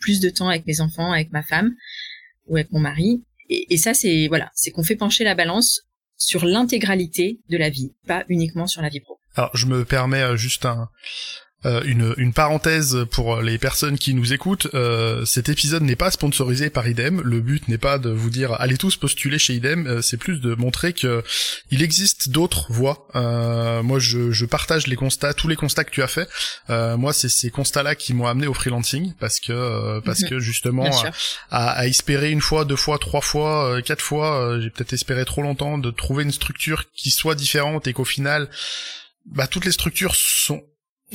[0.00, 1.74] plus de temps avec mes enfants, avec ma femme
[2.46, 3.22] ou avec mon mari.
[3.48, 5.82] Et, et ça, c'est voilà, c'est qu'on fait pencher la balance
[6.16, 9.18] sur l'intégralité de la vie, pas uniquement sur la vie pro.
[9.36, 10.90] Alors, je me permets euh, juste un,
[11.66, 16.10] euh, une, une, parenthèse pour les personnes qui nous écoutent, euh, cet épisode n'est pas
[16.10, 17.20] sponsorisé par IDEM.
[17.22, 20.40] Le but n'est pas de vous dire allez tous postuler chez IDEM, euh, c'est plus
[20.40, 21.22] de montrer que
[21.70, 23.06] il existe d'autres voies.
[23.82, 26.28] moi, je, je, partage les constats, tous les constats que tu as fait.
[26.68, 30.28] moi, c'est ces constats-là qui m'ont amené au freelancing parce que parce mhm.
[30.30, 30.90] que justement
[31.50, 35.42] à, à, espérer une fois, deux fois, trois fois, quatre fois, j'ai peut-être espéré trop
[35.42, 38.48] longtemps de trouver une structure qui soit différente et qu'au final
[39.26, 40.62] bah, toutes les structures sont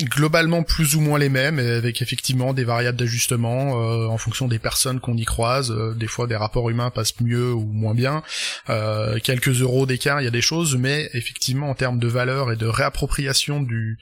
[0.03, 4.59] globalement plus ou moins les mêmes, avec effectivement des variables d'ajustement euh, en fonction des
[4.59, 5.71] personnes qu'on y croise.
[5.71, 8.23] Euh, des fois, des rapports humains passent mieux ou moins bien.
[8.69, 12.51] Euh, quelques euros d'écart, il y a des choses, mais effectivement, en termes de valeur
[12.51, 13.97] et de réappropriation du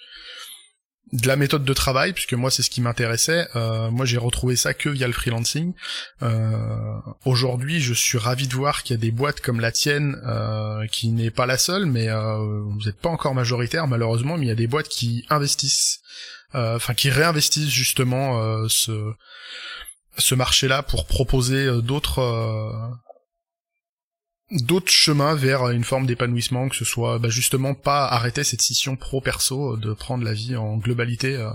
[1.13, 3.47] de la méthode de travail, puisque moi c'est ce qui m'intéressait.
[3.55, 5.73] Euh, moi j'ai retrouvé ça que via le freelancing.
[6.23, 6.59] Euh,
[7.23, 10.87] Aujourd'hui, je suis ravi de voir qu'il y a des boîtes comme la tienne, euh,
[10.87, 14.51] qui n'est pas la seule, mais vous n'êtes pas encore majoritaire malheureusement, mais il y
[14.51, 15.99] a des boîtes qui investissent,
[16.53, 19.13] enfin qui réinvestissent justement ce
[20.17, 22.21] ce marché-là pour proposer d'autres
[24.53, 28.95] d'autres chemins vers une forme d'épanouissement, que ce soit bah, justement pas arrêter cette scission
[28.95, 31.35] pro-perso, euh, de prendre la vie en globalité.
[31.35, 31.49] Euh,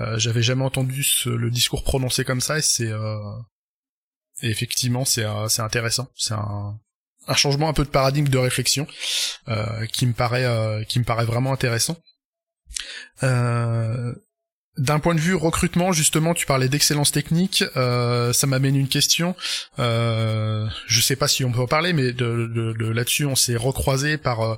[0.00, 3.18] euh, J'avais jamais entendu le discours prononcé comme ça, et c'est euh,
[4.42, 5.24] effectivement c'est
[5.58, 6.08] intéressant.
[6.14, 6.78] C'est un,
[7.26, 8.86] un, changement un peu de paradigme de réflexion
[9.92, 11.96] qui me paraît qui me paraît vraiment intéressant.
[13.22, 14.14] Euh,
[14.78, 17.64] d'un point de vue recrutement, justement, tu parlais d'excellence technique.
[17.76, 19.34] Euh, ça m'amène une question.
[19.78, 23.56] Euh, je sais pas si on peut en parler, mais de, de, là-dessus, on s'est
[23.56, 24.56] recroisé par euh,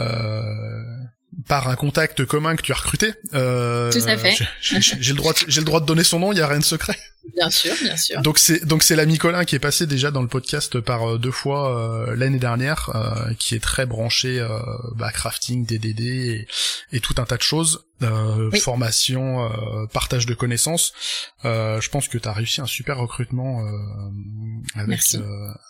[0.00, 0.82] euh,
[1.46, 3.12] par un contact commun que tu as recruté.
[3.34, 4.36] Euh, Tout à fait.
[4.60, 6.32] J'ai le droit, j'ai le droit de donner son nom.
[6.32, 6.96] Il y a rien de secret.
[7.36, 8.20] Bien sûr, bien sûr.
[8.20, 11.18] Donc c'est donc c'est l'ami Colin qui est passé déjà dans le podcast par euh,
[11.18, 14.58] deux fois euh, l'année dernière, euh, qui est très branché euh,
[14.94, 16.46] bah, crafting, DDD et,
[16.92, 17.86] et, tout un tas de choses,
[18.60, 19.50] formation,
[19.92, 20.92] partage de connaissances.
[21.42, 23.64] je pense que tu as réussi un super recrutement
[24.74, 25.00] avec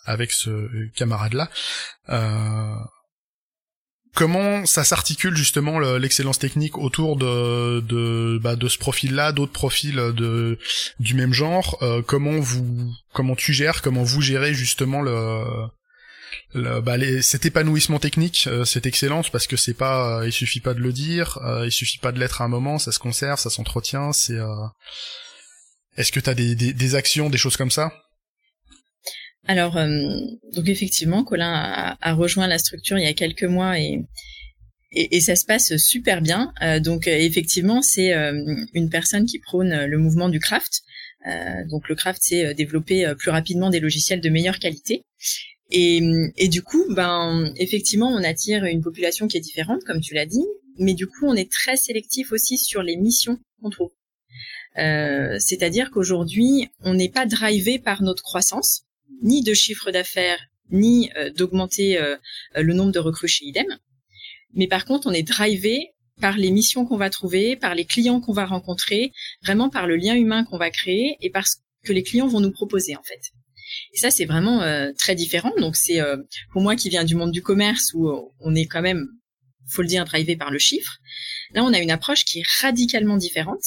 [0.04, 1.50] avec ce camarade là
[4.14, 9.96] comment ça s'articule justement l'excellence technique autour de de, bah, de ce profil-là, d'autres profils
[9.96, 10.58] de
[11.00, 15.44] du même genre euh, Comment vous comment tu gères, comment vous gérez justement le
[16.54, 20.32] le, bah, les, cet épanouissement technique, euh, c'est excellent parce que c'est pas, euh, il
[20.32, 22.92] suffit pas de le dire, euh, il suffit pas de l'être à un moment, ça
[22.92, 24.12] se conserve, ça s'entretient.
[24.12, 24.38] C'est,
[25.96, 27.92] est-ce que tu as des, des, des, actions, des choses comme ça?
[29.46, 29.78] Alors,
[30.54, 31.52] donc effectivement, Colin
[32.00, 34.02] a, rejoint la structure il y a quelques mois et
[34.96, 36.52] et, ça se passe super bien.
[36.80, 38.14] donc effectivement, c'est
[38.74, 40.82] une personne qui prône le mouvement du craft.
[41.68, 45.04] donc le craft, c'est développer plus rapidement des logiciels de meilleure qualité.
[45.70, 46.00] Et,
[46.36, 50.26] et du coup, ben effectivement, on attire une population qui est différente, comme tu l'as
[50.26, 50.46] dit,
[50.78, 53.90] mais du coup, on est très sélectif aussi sur les missions qu'on trouve.
[54.78, 58.84] Euh, C'est-à-dire qu'aujourd'hui, on n'est pas drivé par notre croissance,
[59.22, 60.40] ni de chiffre d'affaires,
[60.70, 62.16] ni euh, d'augmenter euh,
[62.56, 63.78] le nombre de recrues chez IDEM.
[64.54, 65.90] Mais par contre, on est drivé
[66.20, 69.12] par les missions qu'on va trouver, par les clients qu'on va rencontrer,
[69.42, 72.40] vraiment par le lien humain qu'on va créer et par ce que les clients vont
[72.40, 73.20] nous proposer en fait.
[73.92, 75.52] Et ça, c'est vraiment euh, très différent.
[75.58, 76.16] Donc, c'est euh,
[76.52, 79.06] pour moi qui viens du monde du commerce où euh, on est quand même,
[79.68, 80.98] faut le dire, drivé par le chiffre.
[81.52, 83.62] Là, on a une approche qui est radicalement différente.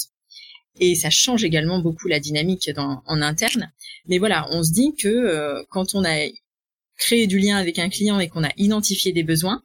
[0.79, 3.71] Et ça change également beaucoup la dynamique dans, en interne.
[4.07, 6.27] Mais voilà, on se dit que quand on a
[6.97, 9.63] créé du lien avec un client et qu'on a identifié des besoins,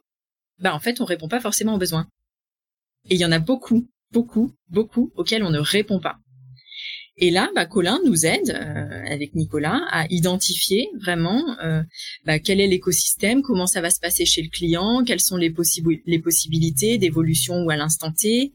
[0.59, 2.07] bah en fait, on répond pas forcément aux besoins.
[3.09, 6.17] Et il y en a beaucoup, beaucoup, beaucoup auxquels on ne répond pas.
[7.17, 11.83] Et là, bah, Colin nous aide, euh, avec Nicolas, à identifier vraiment euh,
[12.25, 15.53] bah, quel est l'écosystème, comment ça va se passer chez le client, quelles sont les,
[16.05, 18.53] les possibilités d'évolution ou à l'instant T.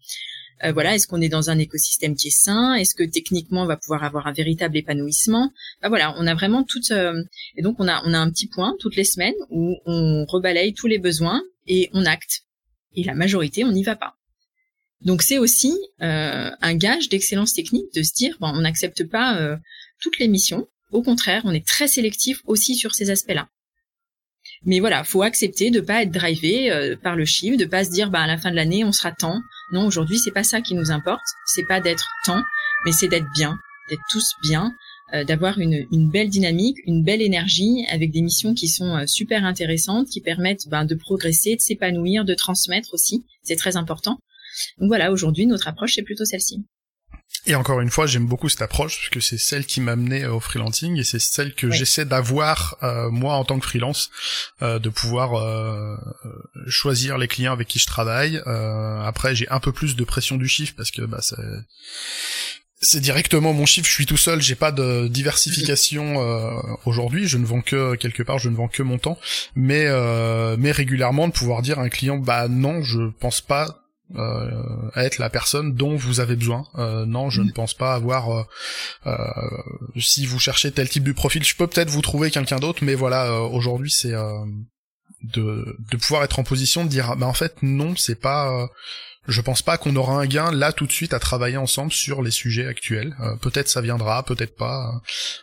[0.64, 2.75] Euh, voilà, est-ce qu'on est dans un écosystème qui est sain?
[2.75, 5.53] Est-ce que techniquement on va pouvoir avoir un véritable épanouissement?
[5.83, 6.81] Bah, Voilà, on a vraiment tout.
[6.92, 10.75] et donc on a on a un petit point toutes les semaines où on rebalaye
[10.75, 12.42] tous les besoins et on acte.
[12.94, 14.14] Et la majorité, on n'y va pas.
[15.03, 19.38] Donc c'est aussi euh, un gage d'excellence technique de se dire bon, on n'accepte pas
[19.38, 19.57] euh,
[20.01, 20.66] toutes les missions.
[20.90, 23.49] Au contraire, on est très sélectif aussi sur ces aspects-là.
[24.64, 27.90] Mais voilà, faut accepter de pas être drivé euh, par le chiffre, de pas se
[27.90, 29.40] dire bah à la fin de l'année on sera temps.
[29.72, 31.24] Non, aujourd'hui c'est pas ça qui nous importe.
[31.46, 32.42] C'est pas d'être temps,
[32.85, 34.72] mais c'est d'être bien, d'être tous bien,
[35.26, 40.09] d'avoir une, une, belle dynamique, une belle énergie avec des missions qui sont super intéressantes,
[40.09, 43.24] qui permettent ben, de progresser, de s'épanouir, de transmettre aussi.
[43.42, 44.18] C'est très important.
[44.78, 46.64] Donc voilà, aujourd'hui, notre approche, c'est plutôt celle-ci.
[47.48, 50.26] Et encore une fois, j'aime beaucoup cette approche parce que c'est celle qui m'a amené
[50.26, 54.10] au freelancing et c'est celle que j'essaie d'avoir euh, moi en tant que freelance,
[54.60, 55.96] euh, de pouvoir euh,
[56.66, 58.42] choisir les clients avec qui je travaille.
[58.46, 61.20] après, j'ai un peu plus de pression du chiffre parce que bah,
[62.80, 66.16] c'est directement mon chiffre, je suis tout seul, j'ai pas de diversification
[66.84, 69.18] aujourd'hui, je ne vends que quelque part, je ne vends que mon temps,
[69.54, 69.86] mais
[70.58, 75.18] mais régulièrement de pouvoir dire à un client bah non, je pense pas euh, être
[75.18, 76.66] la personne dont vous avez besoin.
[76.77, 78.31] Euh, non, je ne pense pas avoir.
[78.31, 78.42] Euh,
[79.07, 79.16] euh,
[79.99, 82.94] si vous cherchez tel type de profil, je peux peut-être vous trouver quelqu'un d'autre, mais
[82.94, 84.12] voilà, euh, aujourd'hui c'est
[85.23, 88.68] de, de pouvoir être en position de dire, bah en fait non, c'est pas.
[89.27, 92.23] je pense pas qu'on aura un gain là tout de suite à travailler ensemble sur
[92.23, 93.14] les sujets actuels.
[93.42, 95.03] peut-être ça viendra, peut-être pas.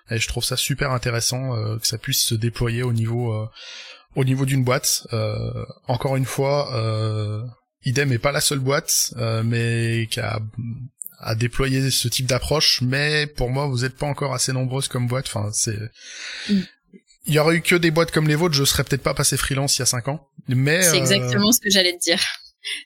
[0.10, 3.48] et je trouve ça super intéressant que ça puisse se déployer au niveau
[4.16, 5.06] au niveau d'une boîte.
[5.88, 6.72] encore une fois
[7.86, 10.40] Idem est pas la seule boîte, euh, mais qui a,
[11.20, 12.82] a déployé ce type d'approche.
[12.82, 15.28] Mais pour moi, vous êtes pas encore assez nombreuses comme boîte.
[15.28, 15.78] Enfin, c'est
[16.50, 16.62] mm.
[17.28, 19.38] il y aurait eu que des boîtes comme les vôtres, je serais peut-être pas passé
[19.38, 20.28] freelance il y a cinq ans.
[20.48, 22.22] Mais c'est euh, exactement ce que j'allais te dire.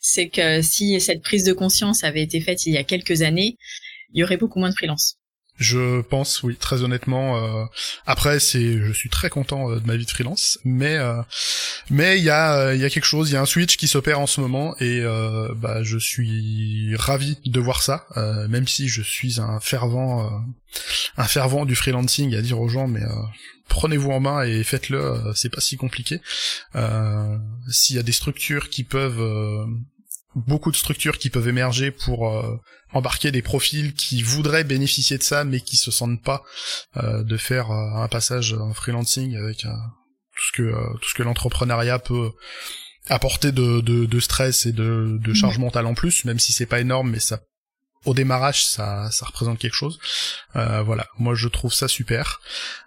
[0.01, 3.57] C'est que si cette prise de conscience avait été faite il y a quelques années,
[4.13, 5.18] il y aurait beaucoup moins de freelance.
[5.59, 7.37] Je pense, oui, très honnêtement.
[7.37, 7.65] Euh,
[8.05, 11.21] après, c'est, je suis très content euh, de ma vie de freelance, mais euh,
[11.89, 13.89] mais il y a il y a quelque chose, il y a un switch qui
[13.89, 15.03] s'opère en ce moment et
[15.55, 18.05] bah je suis ravi de voir ça,
[18.47, 20.29] même si je suis un fervent
[21.17, 23.01] un fervent du freelancing à dire aux gens mais
[23.67, 26.21] prenez-vous en main et faites-le, c'est pas si compliqué.
[27.69, 29.65] S'il y a des structures qui peuvent
[30.35, 32.57] beaucoup de structures qui peuvent émerger pour euh,
[32.93, 36.43] embarquer des profils qui voudraient bénéficier de ça mais qui se sentent pas
[36.97, 41.23] euh, de faire euh, un passage en freelancing avec tout ce que tout ce que
[41.23, 42.31] l'entrepreneuriat peut
[43.07, 45.61] apporter de, de, de, stress et de, de charge mmh.
[45.61, 47.41] mentale en plus même si c'est pas énorme mais ça
[48.05, 49.99] au démarrage ça ça représente quelque chose.
[50.53, 51.07] Voilà.
[51.17, 52.39] Moi je trouve ça super.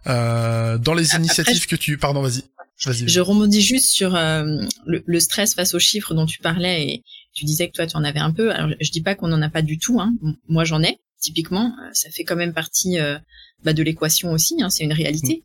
[0.07, 2.45] Dans les initiatives que tu pardon vas-y.
[2.79, 7.45] Je rebondis juste sur le, le, stress face aux chiffres dont tu parlais et, tu
[7.45, 8.53] disais que toi, tu en avais un peu.
[8.53, 10.01] Alors, je dis pas qu'on n'en a pas du tout.
[10.01, 10.15] Hein.
[10.49, 10.99] Moi, j'en ai.
[11.21, 13.19] Typiquement, euh, ça fait quand même partie euh,
[13.63, 14.61] bah, de l'équation aussi.
[14.63, 14.71] Hein.
[14.71, 15.43] C'est une réalité.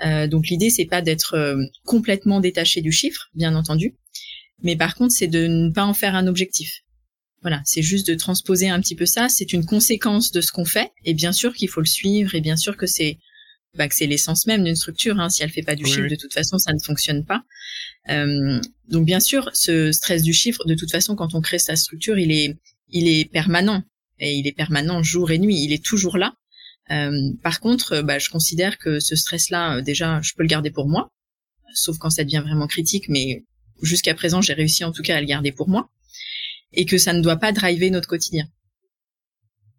[0.00, 0.06] Mm.
[0.06, 3.94] Euh, donc, l'idée, c'est pas d'être euh, complètement détaché du chiffre, bien entendu.
[4.62, 6.82] Mais par contre, c'est de ne pas en faire un objectif.
[7.42, 9.28] Voilà, c'est juste de transposer un petit peu ça.
[9.30, 12.42] C'est une conséquence de ce qu'on fait, et bien sûr qu'il faut le suivre, et
[12.42, 13.18] bien sûr que c'est
[13.76, 15.18] bah, que c'est l'essence même d'une structure.
[15.20, 15.30] Hein.
[15.30, 17.44] Si elle fait pas du chiffre, de toute façon, ça ne fonctionne pas.
[18.08, 21.76] Euh, donc bien sûr, ce stress du chiffre, de toute façon, quand on crée sa
[21.76, 22.56] structure, il est,
[22.88, 23.82] il est permanent
[24.18, 25.62] et il est permanent jour et nuit.
[25.62, 26.34] Il est toujours là.
[26.90, 30.70] Euh, par contre, bah, je considère que ce stress-là, euh, déjà, je peux le garder
[30.70, 31.10] pour moi,
[31.74, 33.08] sauf quand ça devient vraiment critique.
[33.08, 33.44] Mais
[33.82, 35.88] jusqu'à présent, j'ai réussi en tout cas à le garder pour moi,
[36.72, 38.48] et que ça ne doit pas driver notre quotidien.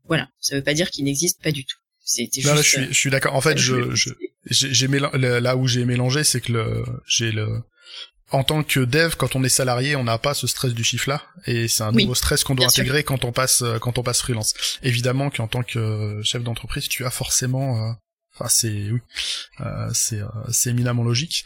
[0.06, 1.78] Voilà, ça veut pas dire qu'il n'existe pas du tout.
[2.04, 2.56] C'était juste.
[2.58, 3.36] je suis, je suis d'accord.
[3.36, 4.10] En fait, je, je,
[4.46, 7.62] j'ai là où j'ai mélangé, c'est que le, j'ai le,
[8.32, 11.10] en tant que dev, quand on est salarié, on n'a pas ce stress du chiffre
[11.10, 14.22] là, et c'est un nouveau stress qu'on doit intégrer quand on passe quand on passe
[14.22, 14.54] freelance.
[14.84, 17.92] Évidemment qu'en tant que chef d'entreprise, tu as forcément euh,
[18.36, 19.00] Enfin, c'est oui,
[19.60, 21.44] euh, c'est euh, c'est éminemment logique.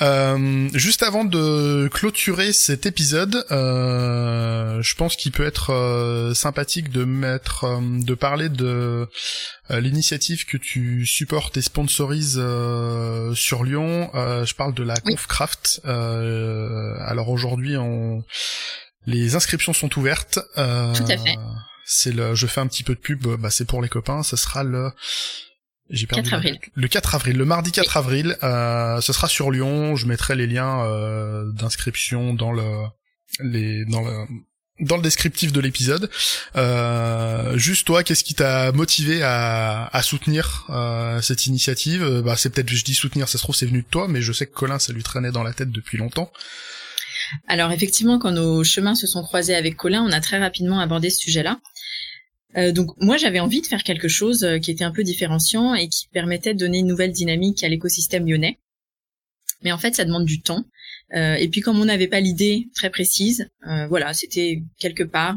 [0.00, 6.90] Euh, juste avant de clôturer cet épisode, euh, je pense qu'il peut être euh, sympathique
[6.90, 9.08] de mettre, de parler de
[9.68, 12.42] l'initiative que tu supportes et sponsorises
[13.34, 14.10] sur Lyon.
[14.14, 15.80] je parle de la Confcraft.
[15.84, 18.22] alors aujourd'hui, on...
[19.06, 20.40] les inscriptions sont ouvertes.
[20.56, 20.60] Tout
[21.08, 21.36] à fait.
[21.84, 23.26] C'est le, je fais un petit peu de pub.
[23.38, 24.22] Bah, c'est pour les copains.
[24.22, 24.90] Ce sera le
[25.92, 26.58] j'ai perdu 4 avril.
[26.74, 29.94] Le 4 avril, le mardi 4 avril, euh, ce sera sur Lyon.
[29.94, 32.64] Je mettrai les liens euh, d'inscription dans le
[33.40, 34.26] les dans le
[34.80, 36.10] dans le descriptif de l'épisode.
[36.56, 42.22] Euh, juste toi, qu'est-ce qui t'a motivé à, à soutenir euh, cette initiative?
[42.24, 44.32] Bah c'est peut-être je dis soutenir, ça se trouve c'est venu de toi, mais je
[44.32, 46.32] sais que Colin ça lui traînait dans la tête depuis longtemps.
[47.46, 51.10] Alors effectivement, quand nos chemins se sont croisés avec Colin, on a très rapidement abordé
[51.10, 51.60] ce sujet-là.
[52.56, 55.74] Euh, donc moi j'avais envie de faire quelque chose euh, qui était un peu différenciant
[55.74, 58.58] et qui permettait de donner une nouvelle dynamique à l'écosystème lyonnais.
[59.62, 60.64] Mais en fait ça demande du temps.
[61.14, 63.48] Euh, et puis comme on n'avait pas l'idée très précise,
[63.88, 65.36] voilà, c'était quelque part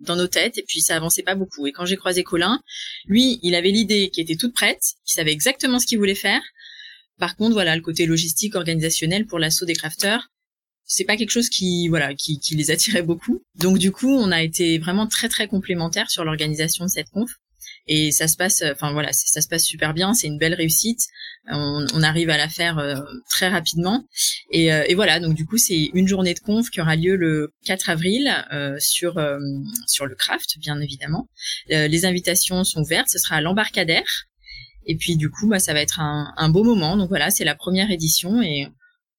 [0.00, 1.66] dans nos têtes et puis ça avançait pas beaucoup.
[1.66, 2.60] Et quand j'ai croisé Colin,
[3.06, 6.42] lui, il avait l'idée qui était toute prête, il savait exactement ce qu'il voulait faire.
[7.18, 10.30] Par contre, voilà, le côté logistique, organisationnel pour l'assaut des crafters,
[10.90, 13.44] c'est pas quelque chose qui voilà qui, qui les attirait beaucoup.
[13.54, 17.30] Donc du coup, on a été vraiment très très complémentaires sur l'organisation de cette conf.
[17.86, 20.14] Et ça se passe enfin voilà ça se passe super bien.
[20.14, 21.00] C'est une belle réussite.
[21.46, 22.96] On, on arrive à la faire euh,
[23.30, 24.04] très rapidement.
[24.50, 27.14] Et, euh, et, voilà donc du coup c'est une journée de conf qui aura lieu
[27.14, 29.14] le 4 avril euh, sur
[29.86, 31.28] sur le craft bien évidemment.
[31.68, 33.08] Les invitations sont ouvertes.
[33.08, 34.26] Ce sera à l'embarcadère.
[34.86, 36.96] Et puis du coup bah ça va être un, un beau moment.
[36.96, 38.66] Donc voilà c'est la première édition et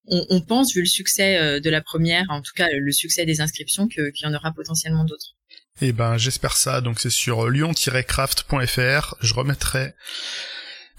[0.06, 3.24] on, on, pense, vu le succès euh, de la première, en tout cas le succès
[3.24, 5.34] des inscriptions, qu'il y en aura potentiellement d'autres.
[5.80, 6.80] Eh ben, j'espère ça.
[6.80, 9.14] Donc c'est sur lyon-craft.fr.
[9.20, 9.94] Je remettrai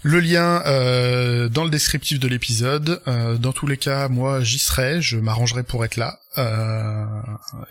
[0.04, 3.00] le lien euh, dans le descriptif de l'épisode.
[3.08, 6.18] Euh, dans tous les cas, moi j'y serai, je m'arrangerai pour être là.
[6.36, 7.04] Euh,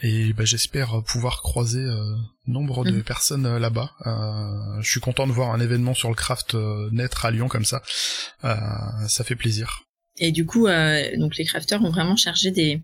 [0.02, 1.86] et ben, j'espère pouvoir croiser
[2.48, 3.04] nombre de mhm.
[3.04, 3.92] personnes là-bas.
[4.82, 6.56] je suis content de voir un événement sur le craft
[6.92, 7.84] naître à Lyon comme ça.
[8.42, 9.84] ça fait plaisir.
[10.18, 12.82] Et du coup, euh, donc les crafters ont vraiment chargé des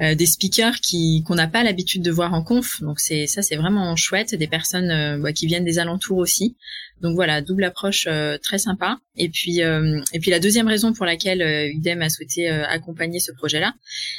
[0.00, 2.80] euh, des speakers qui qu'on n'a pas l'habitude de voir en conf.
[2.80, 4.34] Donc c'est ça, c'est vraiment chouette.
[4.34, 6.56] Des personnes euh, bah, qui viennent des alentours aussi.
[7.02, 8.06] Donc voilà, double approche
[8.42, 8.98] très sympa.
[9.16, 11.40] Et puis et puis la deuxième raison pour laquelle
[11.74, 13.72] UDEM a souhaité accompagner ce projet-là,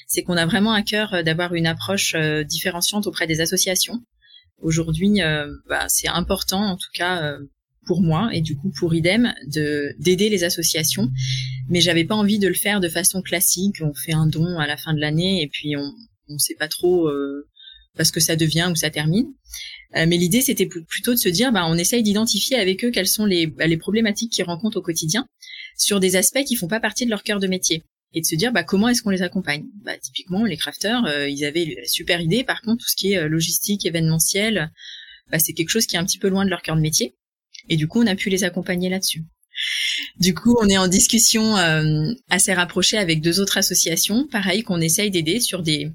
[0.08, 2.16] c'est qu'on a vraiment à cœur d'avoir une approche
[2.46, 4.02] différenciante auprès des associations.
[4.64, 5.22] Aujourd'hui,
[5.70, 7.38] bah, c'est important, en tout cas
[7.86, 11.10] pour moi et du coup pour IDEM de d'aider les associations
[11.72, 13.78] mais j'avais pas envie de le faire de façon classique.
[13.82, 15.92] On fait un don à la fin de l'année et puis on
[16.30, 17.50] on sait pas trop euh,
[17.98, 19.28] parce que ça devient ou ça termine.
[19.96, 23.08] Euh, mais l'idée c'était plutôt de se dire bah on essaye d'identifier avec eux quelles
[23.08, 25.26] sont les bah, les problématiques qu'ils rencontrent au quotidien
[25.76, 28.36] sur des aspects qui font pas partie de leur cœur de métier et de se
[28.36, 29.66] dire bah comment est-ce qu'on les accompagne?
[29.84, 32.44] Bah typiquement les crafters euh, ils avaient la super idée.
[32.44, 34.72] Par contre tout ce qui est logistique événementiel
[35.30, 37.16] bah, c'est quelque chose qui est un petit peu loin de leur cœur de métier
[37.70, 39.24] et du coup, on a pu les accompagner là-dessus.
[40.20, 44.82] Du coup, on est en discussion euh, assez rapprochée avec deux autres associations, pareil qu'on
[44.82, 45.92] essaye d'aider sur des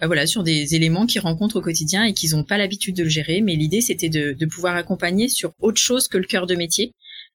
[0.00, 3.04] bah voilà sur des éléments qu'ils rencontrent au quotidien et qu'ils n'ont pas l'habitude de
[3.04, 3.40] le gérer.
[3.40, 6.92] Mais l'idée, c'était de, pouvoir accompagner sur autre chose que le cœur de métier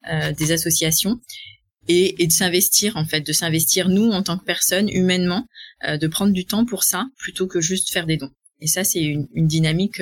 [0.09, 1.19] euh, des associations
[1.87, 5.45] et, de s'investir en fait, de s'investir nous en tant que personnes humainement,
[5.87, 8.31] euh, de prendre du temps pour ça plutôt que juste faire des dons.
[8.59, 10.01] Et ça, c'est une, dynamique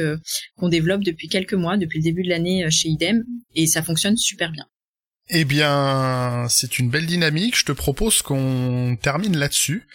[0.58, 4.16] qu'on développe depuis quelques mois, depuis le début de l'année chez IDEM, et ça fonctionne
[4.16, 4.66] super bien.
[5.30, 7.58] Eh bien, c'est une belle dynamique.
[7.58, 9.88] Je te propose qu'on termine là-dessus.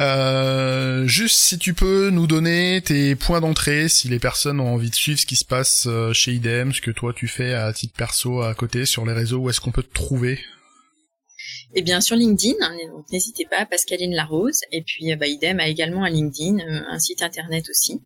[0.00, 4.90] Euh, juste si tu peux nous donner tes points d'entrée, si les personnes ont envie
[4.90, 7.94] de suivre ce qui se passe chez IDEM, ce que toi tu fais à titre
[7.94, 10.40] perso à côté sur les réseaux, où est-ce qu'on peut te trouver?
[11.74, 12.76] Et bien sur LinkedIn, hein,
[13.12, 14.60] n'hésitez pas, Pascaline Larose.
[14.72, 18.00] Et puis euh, bah, idem a également un LinkedIn, euh, un site internet aussi.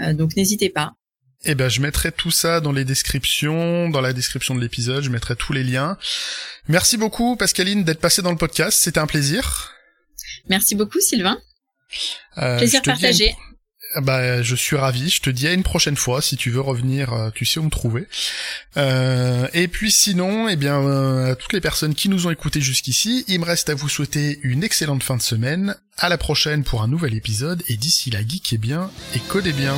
[0.00, 0.94] Euh, donc n'hésitez pas.
[1.44, 5.10] Eh ben, je mettrai tout ça dans les descriptions, dans la description de l'épisode, je
[5.10, 5.98] mettrai tous les liens.
[6.68, 8.78] Merci beaucoup, Pascaline, d'être passée dans le podcast.
[8.80, 9.72] C'était un plaisir.
[10.48, 11.38] Merci beaucoup, Sylvain.
[12.38, 13.34] Euh, Plaisir à une- partagé.
[14.00, 15.08] Bah, je suis ravi.
[15.08, 17.12] Je te dis à une prochaine fois si tu veux revenir.
[17.12, 18.08] euh, Tu sais où me trouver.
[18.76, 22.60] Euh, et puis sinon, eh bien, euh, à toutes les personnes qui nous ont écoutés
[22.60, 25.76] jusqu'ici, il me reste à vous souhaiter une excellente fin de semaine.
[25.96, 27.62] À la prochaine pour un nouvel épisode.
[27.68, 29.76] Et d'ici là, geekez bien et codez bien.